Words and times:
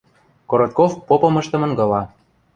Коротков 0.49 0.91
попымыштым 1.07 1.61
ынгыла. 1.67 2.01